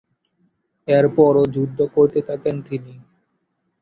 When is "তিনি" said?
2.67-2.93